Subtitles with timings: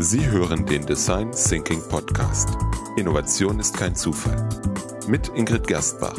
[0.00, 2.56] Sie hören den Design Thinking Podcast.
[2.96, 4.48] Innovation ist kein Zufall.
[5.08, 6.16] Mit Ingrid Gerstbach.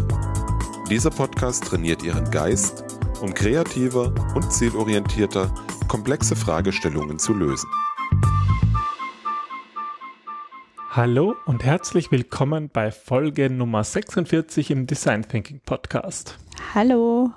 [0.89, 2.83] Dieser Podcast trainiert Ihren Geist,
[3.21, 5.55] um kreativer und zielorientierter
[5.87, 7.69] komplexe Fragestellungen zu lösen.
[10.89, 16.37] Hallo und herzlich willkommen bei Folge Nummer 46 im Design Thinking Podcast.
[16.75, 17.31] Hallo.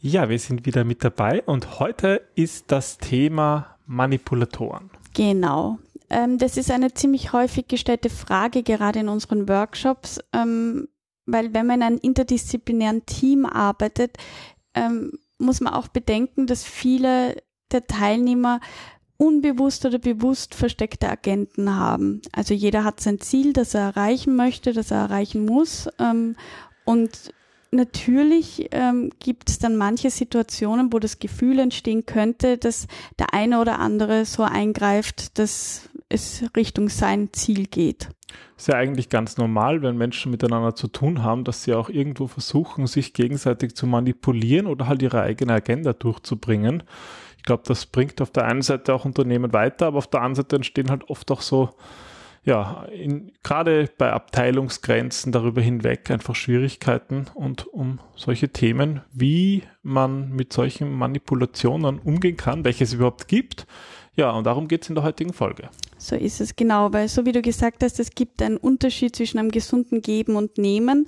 [0.00, 4.89] Ja, wir sind wieder mit dabei und heute ist das Thema Manipulatoren.
[5.20, 5.78] Genau.
[6.08, 10.88] Ähm, das ist eine ziemlich häufig gestellte Frage, gerade in unseren Workshops, ähm,
[11.26, 14.16] weil wenn man in einem interdisziplinären Team arbeitet,
[14.72, 17.36] ähm, muss man auch bedenken, dass viele
[17.70, 18.60] der Teilnehmer
[19.18, 22.22] unbewusst oder bewusst versteckte Agenten haben.
[22.32, 25.86] Also jeder hat sein Ziel, das er erreichen möchte, das er erreichen muss.
[25.98, 26.34] Ähm,
[26.86, 27.34] und
[27.70, 32.86] natürlich ähm, gibt es dann manche Situationen, wo das Gefühl entstehen könnte, dass
[33.18, 38.08] der eine oder andere so eingreift, dass es Richtung sein Ziel geht.
[38.56, 42.26] Ist ja eigentlich ganz normal, wenn Menschen miteinander zu tun haben, dass sie auch irgendwo
[42.26, 46.82] versuchen, sich gegenseitig zu manipulieren oder halt ihre eigene Agenda durchzubringen.
[47.38, 50.34] Ich glaube, das bringt auf der einen Seite auch Unternehmen weiter, aber auf der anderen
[50.44, 51.70] Seite entstehen halt oft auch so
[52.42, 60.30] ja, in, gerade bei Abteilungsgrenzen darüber hinweg einfach Schwierigkeiten und um solche Themen, wie man
[60.30, 63.66] mit solchen Manipulationen umgehen kann, welche es überhaupt gibt.
[64.16, 65.68] Ja, und darum geht es in der heutigen Folge.
[65.98, 69.38] So ist es genau, weil so wie du gesagt hast, es gibt einen Unterschied zwischen
[69.38, 71.06] einem gesunden Geben und Nehmen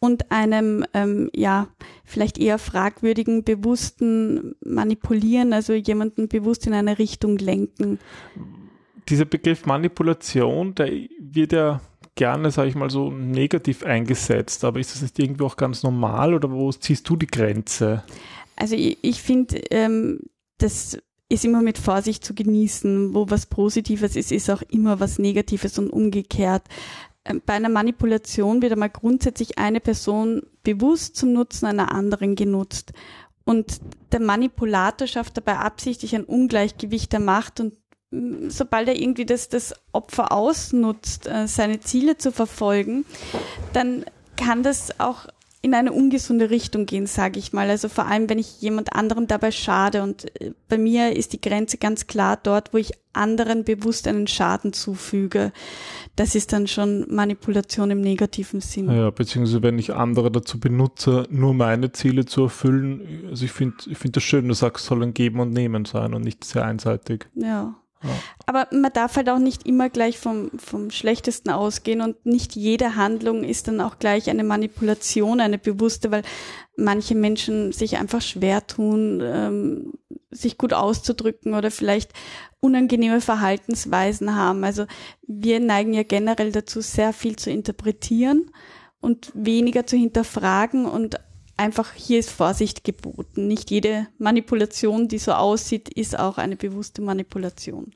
[0.00, 1.66] und einem, ähm, ja,
[2.04, 7.98] vielleicht eher fragwürdigen, bewussten Manipulieren, also jemanden bewusst in eine Richtung lenken
[9.08, 11.80] dieser Begriff Manipulation, der wird ja
[12.14, 16.34] gerne, sage ich mal, so negativ eingesetzt, aber ist das nicht irgendwie auch ganz normal
[16.34, 18.02] oder wo ziehst du die Grenze?
[18.56, 20.20] Also ich, ich finde, ähm,
[20.58, 20.98] das
[21.28, 23.14] ist immer mit Vorsicht zu genießen.
[23.14, 26.64] Wo was Positives ist, ist auch immer was Negatives und umgekehrt.
[27.24, 32.92] Ähm, bei einer Manipulation wird einmal grundsätzlich eine Person bewusst zum Nutzen einer anderen genutzt.
[33.44, 33.80] Und
[34.12, 37.74] der Manipulator schafft dabei absichtlich ein Ungleichgewicht der Macht und
[38.10, 43.04] sobald er irgendwie das, das Opfer ausnutzt, äh, seine Ziele zu verfolgen,
[43.72, 44.04] dann
[44.36, 45.26] kann das auch
[45.60, 47.68] in eine ungesunde Richtung gehen, sage ich mal.
[47.68, 50.02] Also vor allem, wenn ich jemand anderem dabei schade.
[50.02, 54.28] Und äh, bei mir ist die Grenze ganz klar dort, wo ich anderen bewusst einen
[54.28, 55.52] Schaden zufüge.
[56.14, 58.88] Das ist dann schon Manipulation im negativen Sinn.
[58.88, 63.24] Ja, beziehungsweise wenn ich andere dazu benutze, nur meine Ziele zu erfüllen.
[63.28, 66.14] Also ich finde ich finde das schön, du sagst, soll ein Geben und Nehmen sein
[66.14, 67.26] und nicht sehr einseitig.
[67.34, 67.74] Ja.
[68.46, 72.96] Aber man darf halt auch nicht immer gleich vom, vom Schlechtesten ausgehen und nicht jede
[72.96, 76.22] Handlung ist dann auch gleich eine Manipulation, eine bewusste, weil
[76.76, 79.92] manche Menschen sich einfach schwer tun, ähm,
[80.30, 82.12] sich gut auszudrücken oder vielleicht
[82.60, 84.64] unangenehme Verhaltensweisen haben.
[84.64, 84.86] Also
[85.26, 88.50] wir neigen ja generell dazu, sehr viel zu interpretieren
[89.00, 91.20] und weniger zu hinterfragen und
[91.58, 93.46] einfach hier ist Vorsicht geboten.
[93.46, 97.92] Nicht jede Manipulation, die so aussieht, ist auch eine bewusste Manipulation.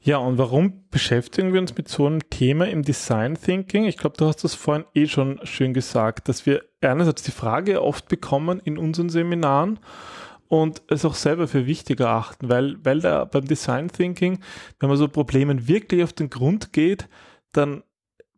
[0.00, 3.84] Ja, und warum beschäftigen wir uns mit so einem Thema im Design Thinking?
[3.84, 7.82] Ich glaube, du hast das vorhin eh schon schön gesagt, dass wir einerseits die Frage
[7.82, 9.78] oft bekommen in unseren Seminaren
[10.48, 14.40] und es auch selber für wichtig erachten, weil, weil da beim Design Thinking,
[14.78, 17.08] wenn man so Problemen wirklich auf den Grund geht,
[17.52, 17.82] dann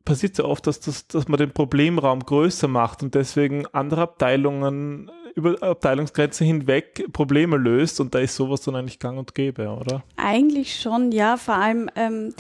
[0.05, 5.11] passiert ja oft, dass, das, dass man den Problemraum größer macht und deswegen andere Abteilungen
[5.35, 10.03] über Abteilungsgrenzen hinweg Probleme löst und da ist sowas dann eigentlich gang und gäbe, oder?
[10.17, 11.37] Eigentlich schon, ja.
[11.37, 12.35] Vor allem ähm,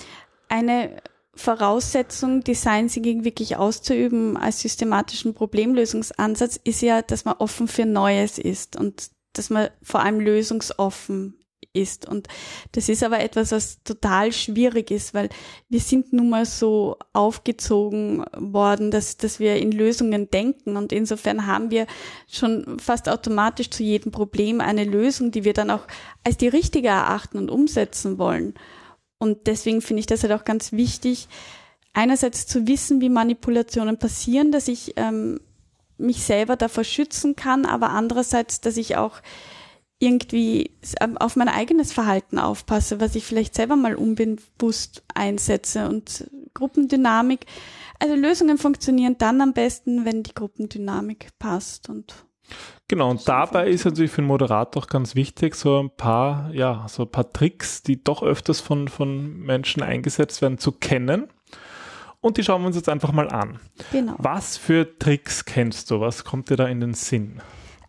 [0.49, 0.97] eine
[1.35, 8.39] Voraussetzung, Design Thinking wirklich auszuüben als systematischen Problemlösungsansatz ist ja, dass man offen für Neues
[8.39, 11.42] ist und dass man vor allem lösungsoffen
[11.73, 12.07] ist.
[12.07, 12.29] Und
[12.73, 15.29] das ist aber etwas, was total schwierig ist, weil
[15.69, 20.77] wir sind nun mal so aufgezogen worden, dass, dass wir in Lösungen denken.
[20.77, 21.87] Und insofern haben wir
[22.29, 25.87] schon fast automatisch zu jedem Problem eine Lösung, die wir dann auch
[26.25, 28.55] als die richtige erachten und umsetzen wollen.
[29.19, 31.29] Und deswegen finde ich das halt auch ganz wichtig,
[31.93, 35.41] einerseits zu wissen, wie Manipulationen passieren, dass ich ähm,
[35.99, 39.21] mich selber davor schützen kann, aber andererseits, dass ich auch
[40.03, 46.29] irgendwie ähm, auf mein eigenes Verhalten aufpasse, was ich vielleicht selber mal unbewusst einsetze und
[46.55, 47.47] Gruppendynamik.
[48.01, 52.15] Also Lösungen funktionieren dann am besten, wenn die Gruppendynamik passt und
[52.89, 56.85] Genau, und dabei ist natürlich für den Moderator auch ganz wichtig, so ein paar, ja,
[56.89, 61.29] so ein paar Tricks, die doch öfters von, von Menschen eingesetzt werden, zu kennen.
[62.21, 63.59] Und die schauen wir uns jetzt einfach mal an.
[63.93, 64.17] Genau.
[64.19, 66.01] Was für Tricks kennst du?
[66.01, 67.41] Was kommt dir da in den Sinn?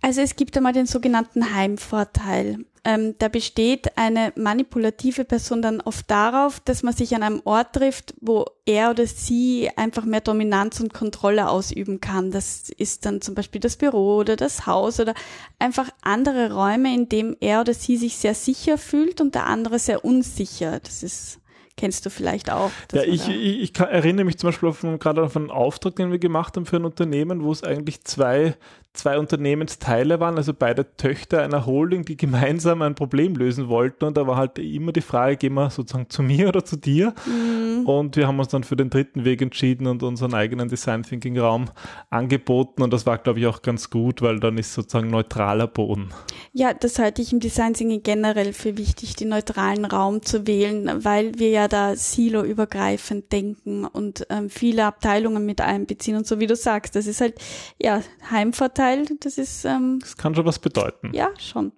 [0.03, 2.65] Also es gibt einmal den sogenannten Heimvorteil.
[2.83, 7.71] Ähm, da besteht eine manipulative Person dann oft darauf, dass man sich an einem Ort
[7.71, 12.31] trifft, wo er oder sie einfach mehr Dominanz und Kontrolle ausüben kann.
[12.31, 15.13] Das ist dann zum Beispiel das Büro oder das Haus oder
[15.57, 19.79] einfach andere Räume, in dem er oder sie sich sehr sicher fühlt und der andere
[19.79, 20.81] sehr unsicher.
[20.81, 21.39] Das ist
[21.75, 22.71] kennst du vielleicht auch.
[22.91, 26.11] Ja, ich, ich, ich kann, erinnere mich zum Beispiel auf, gerade auf einen Auftrag, den
[26.11, 28.55] wir gemacht haben für ein Unternehmen, wo es eigentlich zwei
[28.93, 34.05] zwei Unternehmensteile waren, also beide Töchter einer Holding, die gemeinsam ein Problem lösen wollten.
[34.05, 37.13] Und da war halt immer die Frage, gehen wir sozusagen zu mir oder zu dir?
[37.25, 37.87] Mhm.
[37.87, 41.39] Und wir haben uns dann für den dritten Weg entschieden und unseren eigenen Design Thinking
[41.39, 41.65] Raum
[42.11, 42.83] angeboten.
[42.83, 46.09] Und das war, glaube ich, auch ganz gut, weil dann ist sozusagen neutraler Boden.
[46.51, 51.03] Ja, das halte ich im Design Thinking generell für wichtig, den neutralen Raum zu wählen,
[51.03, 56.15] weil wir ja da silo-übergreifend denken und ähm, viele Abteilungen mit einbeziehen.
[56.15, 57.39] Und so wie du sagst, das ist halt,
[57.81, 59.65] ja, Heimvorteil Teil, das ist.
[59.65, 61.11] Ähm, das kann schon was bedeuten.
[61.13, 61.71] Ja, schon.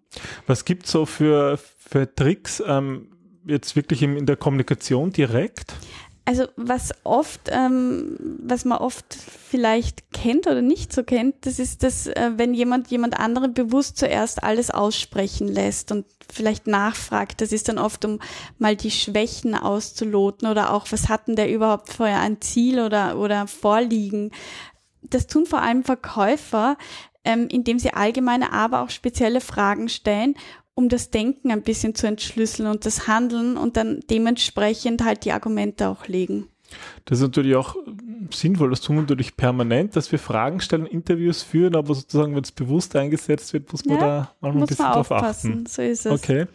[0.48, 3.10] Was gibt es so für, für Tricks ähm,
[3.46, 5.74] jetzt wirklich in, in der Kommunikation direkt?
[6.28, 11.84] Also was oft, ähm, was man oft vielleicht kennt oder nicht so kennt, das ist,
[11.84, 17.52] dass äh, wenn jemand jemand anderen bewusst zuerst alles aussprechen lässt und vielleicht nachfragt, das
[17.52, 18.20] ist dann oft, um
[18.58, 23.46] mal die Schwächen auszuloten oder auch, was hatten der überhaupt vorher ein Ziel oder, oder
[23.46, 24.32] Vorliegen,
[25.10, 26.78] das tun vor allem Verkäufer,
[27.24, 30.36] ähm, indem sie allgemeine, aber auch spezielle Fragen stellen,
[30.76, 35.32] um das Denken ein bisschen zu entschlüsseln und das Handeln und dann dementsprechend halt die
[35.32, 36.50] Argumente auch legen.
[37.06, 37.76] Das ist natürlich auch
[38.34, 42.44] sinnvoll, das tun wir natürlich permanent, dass wir Fragen stellen, Interviews führen, aber sozusagen, wenn
[42.44, 45.66] es bewusst eingesetzt wird, muss man ja, da manchmal ein bisschen drauf achten.
[45.68, 46.12] So ist es.
[46.12, 46.48] Okay.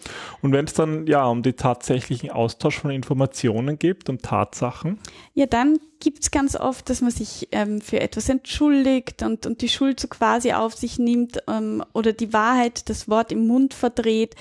[0.43, 4.99] Und wenn es dann ja um den tatsächlichen Austausch von Informationen geht, um Tatsachen?
[5.35, 9.61] Ja, dann gibt es ganz oft, dass man sich ähm, für etwas entschuldigt und, und
[9.61, 13.75] die Schuld so quasi auf sich nimmt ähm, oder die Wahrheit, das Wort im Mund
[13.75, 14.35] verdreht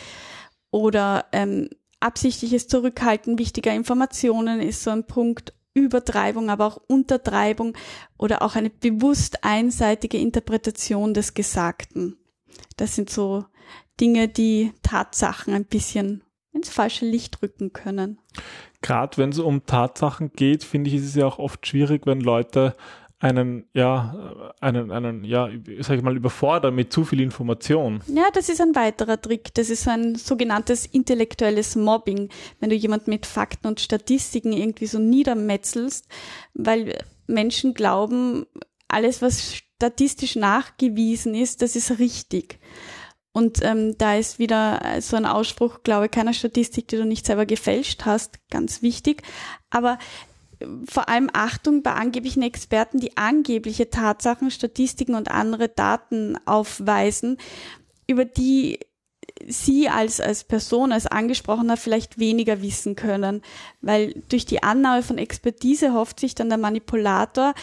[0.71, 1.69] oder ähm,
[1.99, 7.75] absichtliches Zurückhalten wichtiger Informationen ist so ein Punkt Übertreibung, aber auch Untertreibung
[8.17, 12.17] oder auch eine bewusst einseitige Interpretation des Gesagten.
[12.77, 13.45] Das sind so
[13.99, 18.19] Dinge, die Tatsachen ein bisschen ins falsche Licht rücken können.
[18.81, 22.21] Gerade wenn es um Tatsachen geht, finde ich, ist es ja auch oft schwierig, wenn
[22.21, 22.75] Leute
[23.19, 25.49] einen, ja, einen, einen, ja,
[25.81, 28.01] sag ich mal, überfordern mit zu viel Information.
[28.07, 29.53] Ja, das ist ein weiterer Trick.
[29.55, 32.29] Das ist so ein sogenanntes intellektuelles Mobbing,
[32.59, 36.07] wenn du jemanden mit Fakten und Statistiken irgendwie so niedermetzelst,
[36.53, 38.45] weil Menschen glauben,
[38.87, 42.59] alles, was statistisch nachgewiesen ist, das ist richtig.
[43.31, 47.45] Und ähm, da ist wieder so ein Ausspruch, glaube keiner Statistik, die du nicht selber
[47.45, 49.21] gefälscht hast, ganz wichtig.
[49.69, 49.99] Aber
[50.85, 57.37] vor allem Achtung bei angeblichen Experten, die angebliche Tatsachen, Statistiken und andere Daten aufweisen,
[58.07, 58.79] über die
[59.47, 63.41] Sie als, als Person, als Angesprochener vielleicht weniger wissen können,
[63.81, 67.53] weil durch die Annahme von Expertise hofft sich dann der Manipulator,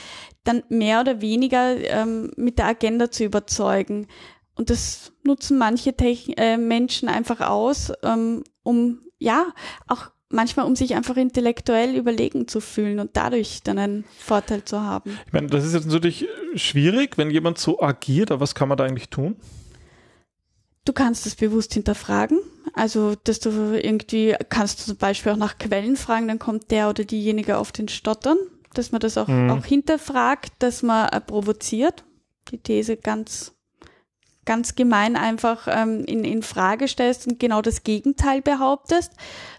[0.44, 4.06] dann mehr oder weniger ähm, mit der Agenda zu überzeugen.
[4.54, 9.46] Und das nutzen manche Techn äh, Menschen einfach aus, ähm, um ja
[9.86, 14.80] auch manchmal, um sich einfach intellektuell überlegen zu fühlen und dadurch dann einen Vorteil zu
[14.80, 15.18] haben.
[15.26, 18.76] Ich meine, das ist jetzt natürlich schwierig, wenn jemand so agiert, aber was kann man
[18.78, 19.36] da eigentlich tun?
[20.84, 22.38] Du kannst das bewusst hinterfragen.
[22.72, 26.88] Also, dass du irgendwie, kannst du zum Beispiel auch nach Quellen fragen, dann kommt der
[26.88, 28.36] oder diejenige auf den Stottern,
[28.74, 29.50] dass man das auch, mhm.
[29.50, 32.04] auch hinterfragt, dass man äh, provoziert.
[32.50, 33.56] Die These ganz
[34.46, 39.12] ganz gemein einfach ähm, in, in Frage stellst und genau das Gegenteil behauptest.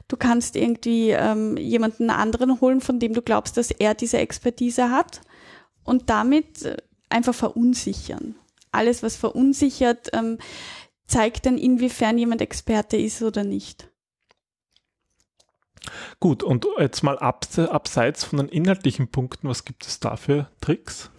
[0.07, 4.89] Du kannst irgendwie ähm, jemanden anderen holen, von dem du glaubst, dass er diese Expertise
[4.89, 5.21] hat
[5.83, 6.77] und damit äh,
[7.09, 8.35] einfach verunsichern.
[8.71, 10.37] Alles, was verunsichert, ähm,
[11.07, 13.89] zeigt dann, inwiefern jemand Experte ist oder nicht.
[16.19, 21.09] Gut, und jetzt mal abseits von den inhaltlichen Punkten, was gibt es da für Tricks?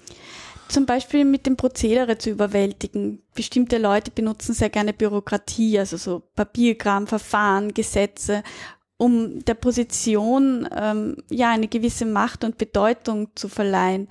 [0.68, 3.23] Zum Beispiel mit dem Prozedere zu überwältigen.
[3.35, 8.42] Bestimmte Leute benutzen sehr gerne Bürokratie, also so Papierkram, Verfahren, Gesetze,
[8.99, 14.09] um der Position ähm, ja eine gewisse Macht und Bedeutung zu verleihen.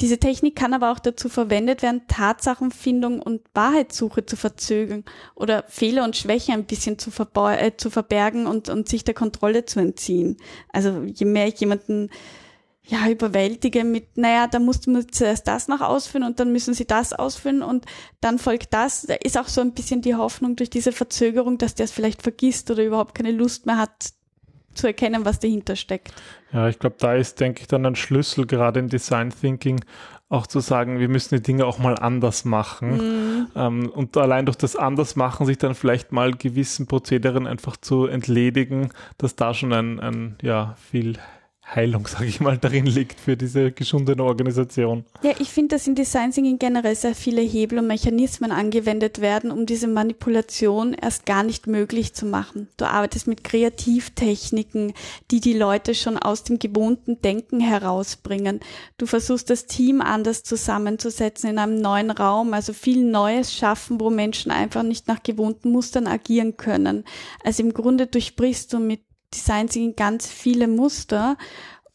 [0.00, 5.04] Diese Technik kann aber auch dazu verwendet werden, Tatsachenfindung und Wahrheitssuche zu verzögern
[5.34, 7.10] oder Fehler und Schwäche ein bisschen zu,
[7.50, 10.36] äh, zu verbergen und, und sich der Kontrolle zu entziehen.
[10.72, 12.10] Also je mehr ich jemanden
[12.88, 16.86] ja, überwältige mit, naja, da musst du zuerst das noch ausführen und dann müssen sie
[16.86, 17.84] das ausführen und
[18.20, 19.02] dann folgt das.
[19.02, 22.22] Da ist auch so ein bisschen die Hoffnung durch diese Verzögerung, dass der es vielleicht
[22.22, 24.12] vergisst oder überhaupt keine Lust mehr hat,
[24.78, 26.12] zu erkennen, was dahinter steckt.
[26.52, 29.80] Ja, ich glaube, da ist, denke ich, dann ein Schlüssel, gerade im Design Thinking,
[30.30, 32.96] auch zu sagen, wir müssen die Dinge auch mal anders machen.
[32.96, 33.46] Mhm.
[33.56, 38.90] Ähm, und allein durch das Andersmachen sich dann vielleicht mal gewissen Prozederen einfach zu entledigen,
[39.16, 41.18] dass da schon ein, ein ja, viel
[41.74, 45.04] Heilung, sage ich mal, darin liegt für diese geschundene Organisation.
[45.22, 49.50] Ja, ich finde, dass in Design Thinking generell sehr viele Hebel und Mechanismen angewendet werden,
[49.50, 52.68] um diese Manipulation erst gar nicht möglich zu machen.
[52.76, 54.94] Du arbeitest mit Kreativtechniken,
[55.30, 58.60] die die Leute schon aus dem gewohnten Denken herausbringen.
[58.96, 64.08] Du versuchst das Team anders zusammenzusetzen in einem neuen Raum, also viel Neues schaffen, wo
[64.10, 67.04] Menschen einfach nicht nach gewohnten Mustern agieren können.
[67.44, 69.00] Also im Grunde durchbrichst du mit
[69.32, 71.36] Design Thinking ganz viele Muster,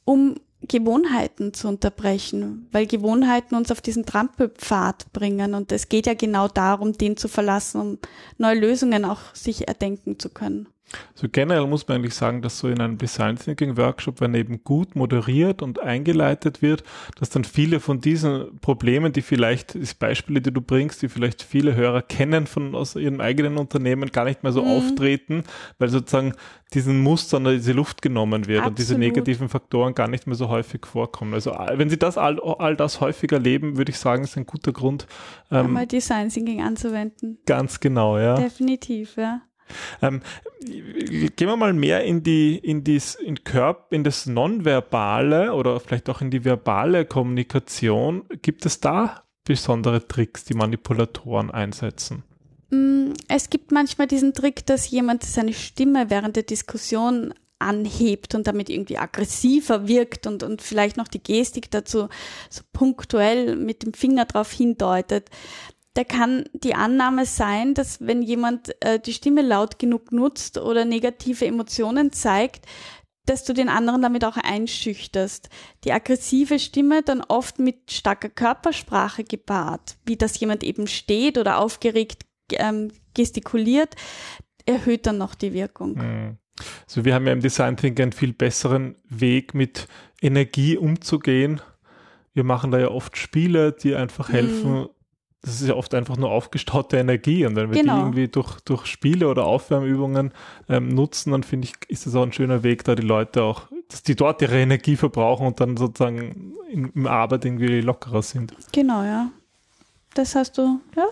[0.05, 0.35] um
[0.67, 6.47] Gewohnheiten zu unterbrechen, weil Gewohnheiten uns auf diesen Trampelpfad bringen und es geht ja genau
[6.47, 7.97] darum, den zu verlassen, um
[8.37, 10.69] neue Lösungen auch sich erdenken zu können.
[11.13, 14.63] So generell muss man eigentlich sagen, dass so in einem Design Thinking Workshop, wenn eben
[14.63, 16.83] gut moderiert und eingeleitet wird,
[17.19, 21.43] dass dann viele von diesen Problemen, die vielleicht, die Beispiele, die du bringst, die vielleicht
[21.43, 24.71] viele Hörer kennen von aus ihrem eigenen Unternehmen, gar nicht mehr so mhm.
[24.71, 25.43] auftreten,
[25.79, 26.33] weil sozusagen
[26.73, 28.71] diesen Mustern diese Luft genommen wird Absolut.
[28.71, 31.33] und diese negativen Faktoren gar nicht mehr so häufig vorkommen.
[31.33, 34.71] Also wenn Sie das all, all das häufiger leben, würde ich sagen, ist ein guter
[34.71, 35.07] Grund,
[35.51, 37.39] ähm, mal Design Thinking anzuwenden.
[37.45, 38.35] Ganz genau, ja.
[38.35, 39.41] Definitiv, ja.
[40.01, 40.21] Ähm,
[40.65, 46.09] gehen wir mal mehr in die, in dies, in Körper, in das Nonverbale oder vielleicht
[46.09, 48.23] auch in die verbale Kommunikation.
[48.41, 52.23] Gibt es da besondere Tricks, die Manipulatoren einsetzen?
[52.69, 58.47] Mm, es gibt manchmal diesen Trick, dass jemand seine Stimme während der Diskussion anhebt und
[58.47, 62.09] damit irgendwie aggressiver wirkt und, und vielleicht noch die Gestik dazu
[62.49, 65.29] so punktuell mit dem Finger drauf hindeutet
[65.93, 70.85] da kann die Annahme sein, dass wenn jemand äh, die Stimme laut genug nutzt oder
[70.85, 72.65] negative Emotionen zeigt,
[73.25, 75.49] dass du den anderen damit auch einschüchterst.
[75.83, 81.59] Die aggressive Stimme dann oft mit starker Körpersprache gepaart, wie das jemand eben steht oder
[81.59, 83.95] aufgeregt ähm, gestikuliert,
[84.65, 85.95] erhöht dann noch die Wirkung.
[85.95, 86.37] Mhm.
[86.85, 89.87] Also wir haben ja im Design Thinking einen viel besseren Weg mit
[90.21, 91.61] Energie umzugehen.
[92.33, 94.89] Wir machen da ja oft Spiele, die einfach helfen, mhm
[95.43, 97.95] das ist ja oft einfach nur aufgestaute Energie und wenn wir genau.
[97.95, 100.31] die irgendwie durch, durch Spiele oder Aufwärmübungen
[100.69, 103.67] ähm, nutzen, dann finde ich, ist das auch ein schöner Weg, da die Leute auch,
[103.89, 108.53] dass die dort ihre Energie verbrauchen und dann sozusagen in, im Arbeit irgendwie lockerer sind.
[108.71, 109.29] Genau, ja.
[110.13, 111.07] Das hast du, ja,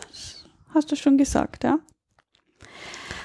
[0.74, 1.80] hast du schon gesagt, ja.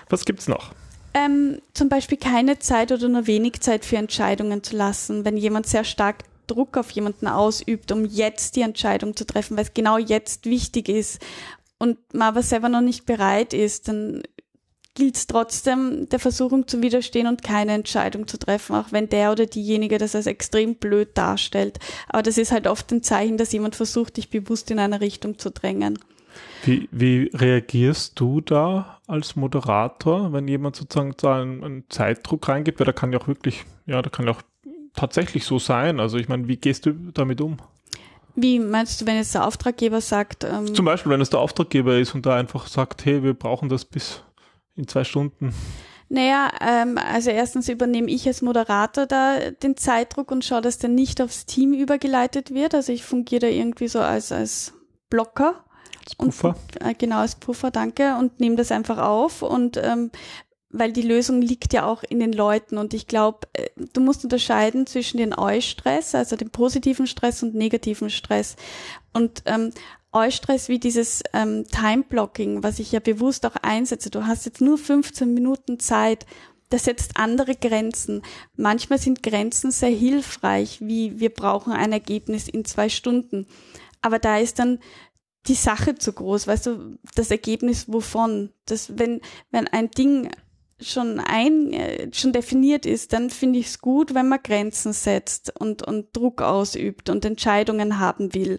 [0.08, 0.72] Was gibt's noch?
[1.14, 5.24] Ähm, zum Beispiel keine Zeit oder nur wenig Zeit für Entscheidungen zu lassen.
[5.24, 9.64] Wenn jemand sehr stark Druck auf jemanden ausübt, um jetzt die Entscheidung zu treffen, weil
[9.64, 11.20] es genau jetzt wichtig ist
[11.78, 14.22] und man aber selber noch nicht bereit ist, dann
[14.94, 19.30] gilt es trotzdem, der Versuchung zu widerstehen und keine Entscheidung zu treffen, auch wenn der
[19.30, 21.78] oder diejenige das als extrem blöd darstellt.
[22.08, 25.38] Aber das ist halt oft ein Zeichen, dass jemand versucht, dich bewusst in eine Richtung
[25.38, 25.98] zu drängen.
[26.64, 32.80] Wie, wie reagierst du da als Moderator, wenn jemand sozusagen einen, einen Zeitdruck reingibt?
[32.80, 34.42] Weil da kann ja auch wirklich, ja, da kann ja auch
[34.96, 36.00] tatsächlich so sein?
[36.00, 37.58] Also ich meine, wie gehst du damit um?
[38.34, 40.44] Wie meinst du, wenn jetzt der Auftraggeber sagt?
[40.44, 43.68] Ähm Zum Beispiel, wenn es der Auftraggeber ist und da einfach sagt, hey, wir brauchen
[43.68, 44.22] das bis
[44.74, 45.54] in zwei Stunden.
[46.08, 50.90] Naja, ähm, also erstens übernehme ich als Moderator da den Zeitdruck und schaue, dass der
[50.90, 52.74] nicht aufs Team übergeleitet wird.
[52.74, 54.74] Also ich fungiere da irgendwie so als, als
[55.10, 55.64] Blocker.
[56.04, 56.48] Als Puffer.
[56.50, 58.16] Und, äh, genau, als Puffer, danke.
[58.16, 59.42] Und nehme das einfach auf.
[59.42, 60.12] Und ähm,
[60.70, 64.24] weil die Lösung liegt ja auch in den Leuten und ich glaube, äh, du musst
[64.24, 68.56] unterscheiden zwischen den Eustress, also dem positiven Stress und negativen Stress.
[69.12, 69.72] Und ähm,
[70.12, 74.10] Eustress wie dieses ähm, Time-Blocking, was ich ja bewusst auch einsetze.
[74.10, 76.26] Du hast jetzt nur 15 Minuten Zeit.
[76.68, 78.22] Das setzt andere Grenzen.
[78.56, 83.46] Manchmal sind Grenzen sehr hilfreich, wie wir brauchen ein Ergebnis in zwei Stunden.
[84.00, 84.80] Aber da ist dann
[85.46, 88.50] die Sache zu groß, weißt du, das Ergebnis wovon?
[88.64, 89.20] Das, wenn,
[89.50, 90.30] wenn ein Ding
[90.80, 95.58] schon ein, äh, schon definiert ist, dann finde ich es gut, wenn man Grenzen setzt
[95.58, 98.58] und, und Druck ausübt und Entscheidungen haben will.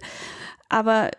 [0.69, 1.11] Aber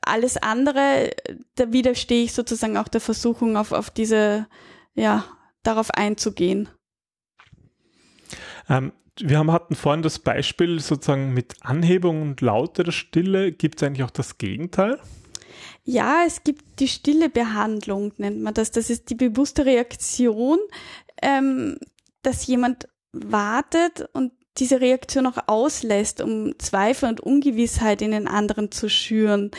[0.00, 1.10] alles andere,
[1.56, 4.46] da widerstehe ich sozusagen auch der Versuchung, auf, auf diese,
[4.94, 5.24] ja,
[5.62, 6.68] darauf einzugehen.
[8.68, 13.52] Ähm, wir haben, hatten vorhin das Beispiel sozusagen mit Anhebung und Laute der Stille.
[13.52, 15.00] Gibt es eigentlich auch das Gegenteil?
[15.84, 18.70] Ja, es gibt die stille Behandlung, nennt man das.
[18.70, 20.58] Das ist die bewusste Reaktion,
[21.22, 21.78] ähm,
[22.22, 28.72] dass jemand wartet und diese Reaktion auch auslässt, um Zweifel und Ungewissheit in den anderen
[28.72, 29.50] zu schüren.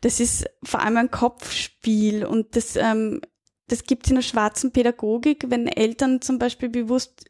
[0.00, 3.20] Das ist vor allem ein Kopfspiel und das, ähm,
[3.68, 7.24] das gibt es in der schwarzen Pädagogik, wenn Eltern zum Beispiel bewusst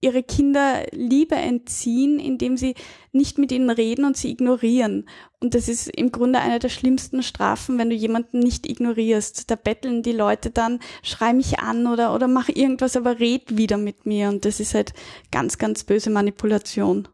[0.00, 2.74] ihre Kinder Liebe entziehen, indem sie
[3.12, 5.08] nicht mit ihnen reden und sie ignorieren.
[5.40, 9.50] Und das ist im Grunde eine der schlimmsten Strafen, wenn du jemanden nicht ignorierst.
[9.50, 13.76] Da betteln die Leute dann, schrei mich an oder, oder mach irgendwas, aber red wieder
[13.76, 14.28] mit mir.
[14.28, 14.94] Und das ist halt
[15.30, 17.08] ganz, ganz böse Manipulation.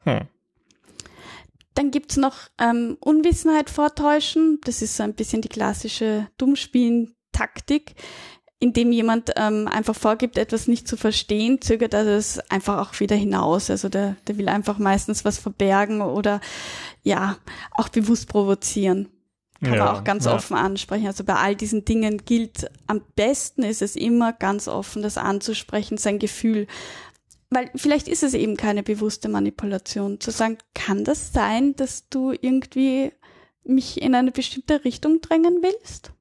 [0.00, 0.28] Hm.
[1.74, 4.58] Dann gibt's noch ähm, Unwissenheit vortäuschen.
[4.64, 7.94] Das ist so ein bisschen die klassische Dummspielen-Taktik
[8.60, 13.16] indem jemand ähm, einfach vorgibt, etwas nicht zu verstehen, zögert er das einfach auch wieder
[13.16, 13.70] hinaus.
[13.70, 16.42] Also der, der will einfach meistens was verbergen oder
[17.02, 17.38] ja,
[17.72, 19.08] auch bewusst provozieren.
[19.62, 20.34] Kann ja, man auch ganz ja.
[20.34, 21.06] offen ansprechen.
[21.06, 25.96] Also bei all diesen Dingen gilt, am besten ist es immer ganz offen, das anzusprechen,
[25.96, 26.66] sein Gefühl.
[27.48, 30.20] Weil vielleicht ist es eben keine bewusste Manipulation.
[30.20, 33.12] Zu sagen, kann das sein, dass du irgendwie
[33.64, 36.12] mich in eine bestimmte Richtung drängen willst?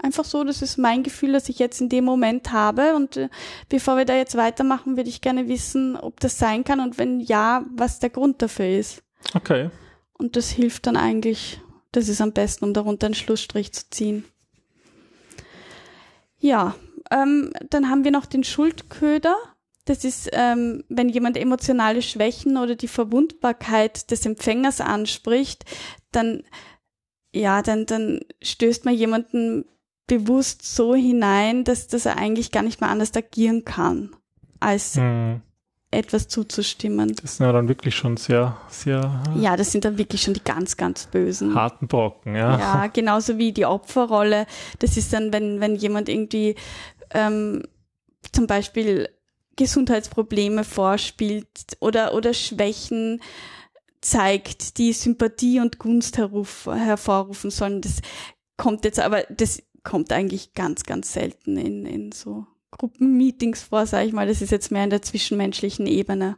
[0.00, 2.94] Einfach so, das ist mein Gefühl, das ich jetzt in dem Moment habe.
[2.94, 3.28] Und äh,
[3.68, 7.20] bevor wir da jetzt weitermachen, würde ich gerne wissen, ob das sein kann und wenn
[7.20, 9.02] ja, was der Grund dafür ist.
[9.34, 9.70] Okay.
[10.12, 14.24] Und das hilft dann eigentlich, das ist am besten, um darunter einen Schlussstrich zu ziehen.
[16.38, 16.76] Ja,
[17.10, 19.36] ähm, dann haben wir noch den Schuldköder.
[19.84, 25.64] Das ist, ähm, wenn jemand emotionale Schwächen oder die Verwundbarkeit des Empfängers anspricht,
[26.12, 26.44] dann
[27.32, 29.66] ja, dann, dann stößt man jemanden
[30.08, 34.10] bewusst so hinein, dass, dass er eigentlich gar nicht mehr anders agieren kann,
[34.58, 35.42] als hm.
[35.92, 37.14] etwas zuzustimmen.
[37.22, 39.22] Das sind ja dann wirklich schon sehr, sehr.
[39.36, 41.54] Ja, das sind dann wirklich schon die ganz, ganz bösen.
[41.54, 42.58] Harten Brocken, ja.
[42.58, 44.46] Ja, genauso wie die Opferrolle.
[44.80, 46.56] Das ist dann, wenn, wenn jemand irgendwie
[47.14, 47.62] ähm,
[48.32, 49.08] zum Beispiel
[49.56, 53.20] Gesundheitsprobleme vorspielt oder, oder Schwächen
[54.00, 57.82] zeigt, die Sympathie und Gunst hervorrufen sollen.
[57.82, 58.00] Das
[58.56, 64.06] kommt jetzt aber, das kommt eigentlich ganz, ganz selten in, in so Gruppenmeetings vor, sage
[64.06, 64.26] ich mal.
[64.26, 66.36] Das ist jetzt mehr in der zwischenmenschlichen Ebene.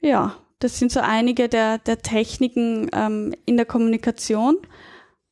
[0.00, 4.58] Ja, das sind so einige der, der Techniken ähm, in der Kommunikation.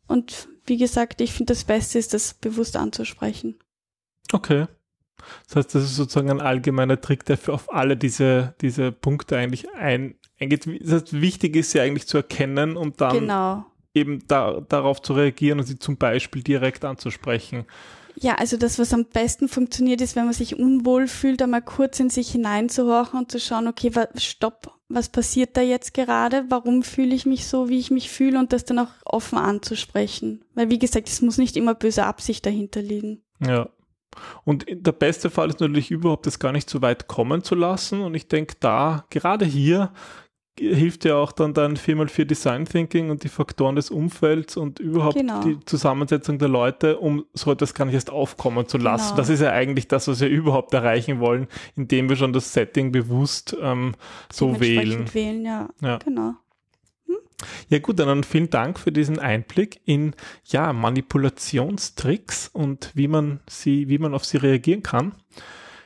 [0.07, 3.59] Und wie gesagt, ich finde, das Beste ist, das bewusst anzusprechen.
[4.33, 4.67] Okay.
[5.47, 9.39] Das heißt, das ist sozusagen ein allgemeiner Trick, der für auf alle diese, diese Punkte
[9.39, 10.67] eigentlich ein, eingeht.
[10.83, 15.15] Das heißt, wichtig ist ja eigentlich zu erkennen und dann genau eben da, darauf zu
[15.15, 17.65] reagieren und sie zum Beispiel direkt anzusprechen.
[18.17, 21.99] Ja, also das, was am besten funktioniert, ist, wenn man sich unwohl fühlt, einmal kurz
[21.99, 26.45] in sich hineinzuhorchen und zu schauen, okay, stopp, was passiert da jetzt gerade?
[26.49, 30.45] Warum fühle ich mich so, wie ich mich fühle und das dann auch offen anzusprechen?
[30.55, 33.23] Weil, wie gesagt, es muss nicht immer böse Absicht dahinter liegen.
[33.45, 33.69] Ja.
[34.45, 38.01] Und der beste Fall ist natürlich überhaupt, das gar nicht so weit kommen zu lassen.
[38.03, 39.93] Und ich denke, da, gerade hier,
[40.59, 45.17] hilft ja auch dann dein 4x4 Design Thinking und die Faktoren des Umfelds und überhaupt
[45.17, 45.43] genau.
[45.43, 49.09] die Zusammensetzung der Leute, um so etwas gar nicht erst aufkommen zu lassen.
[49.09, 49.17] Genau.
[49.17, 52.93] Das ist ja eigentlich das, was wir überhaupt erreichen wollen, indem wir schon das Setting
[52.93, 53.95] bewusst ähm,
[54.33, 55.13] so wählen.
[55.13, 55.69] wählen ja.
[55.81, 55.99] ja.
[55.99, 56.35] genau.
[57.07, 57.17] Hm?
[57.69, 60.15] Ja gut, dann vielen Dank für diesen Einblick in
[60.45, 65.17] ja Manipulationstricks und wie man sie, wie man auf sie reagieren kann.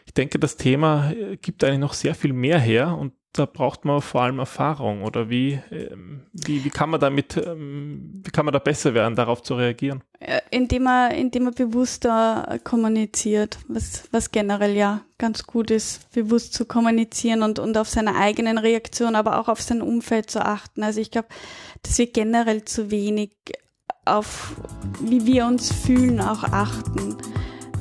[0.04, 3.84] Ich denke, das Thema äh, gibt eigentlich noch sehr viel mehr her und da braucht
[3.84, 8.44] man vor allem Erfahrung oder wie, ähm, wie, wie kann man damit, ähm, wie kann
[8.44, 10.02] man da besser werden, darauf zu reagieren?
[10.18, 16.54] Äh, indem man, indem man bewusster kommuniziert, was, was generell ja ganz gut ist, bewusst
[16.54, 20.82] zu kommunizieren und, und auf seine eigenen Reaktionen, aber auch auf sein Umfeld zu achten.
[20.82, 21.28] Also ich glaube,
[21.82, 23.32] dass wir generell zu wenig
[24.04, 24.56] auf,
[25.00, 27.16] wie wir uns fühlen, auch achten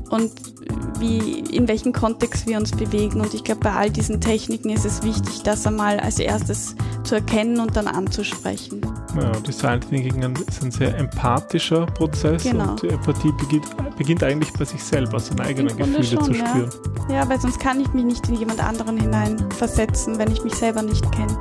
[0.09, 0.56] und
[0.99, 3.21] wie, in welchem Kontext wir uns bewegen.
[3.21, 7.15] Und ich glaube, bei all diesen Techniken ist es wichtig, das einmal als erstes zu
[7.15, 8.81] erkennen und dann anzusprechen.
[9.15, 12.71] Ja, Design Thinking ist ein sehr empathischer Prozess genau.
[12.71, 16.69] und die Empathie beginnt, beginnt eigentlich bei sich selber, seine eigenen Gefühle schon, zu spüren.
[17.09, 17.15] Ja.
[17.15, 20.81] ja, weil sonst kann ich mich nicht in jemand anderen hineinversetzen, wenn ich mich selber
[20.81, 21.37] nicht kenne.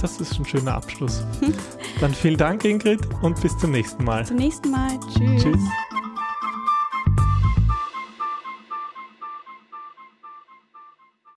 [0.00, 1.24] Das ist ein schöner Abschluss.
[2.00, 4.24] Dann vielen Dank, Ingrid, und bis zum nächsten Mal.
[4.24, 4.98] Zum nächsten Mal.
[5.12, 5.42] Tschüss.
[5.42, 5.60] Tschüss.